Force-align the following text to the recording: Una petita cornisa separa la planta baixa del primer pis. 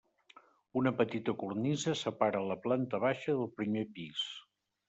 Una 0.81 0.93
petita 1.01 1.35
cornisa 1.43 1.95
separa 2.01 2.43
la 2.53 2.59
planta 2.65 3.03
baixa 3.07 3.39
del 3.43 3.55
primer 3.61 3.89
pis. 3.99 4.29